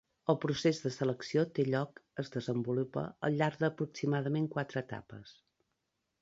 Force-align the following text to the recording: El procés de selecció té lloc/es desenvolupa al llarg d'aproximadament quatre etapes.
El 0.31 0.37
procés 0.43 0.77
de 0.85 0.91
selecció 0.93 1.43
té 1.59 1.65
lloc/es 1.67 2.33
desenvolupa 2.37 3.03
al 3.29 3.37
llarg 3.43 3.61
d'aproximadament 3.65 4.49
quatre 4.57 4.83
etapes. 4.87 5.37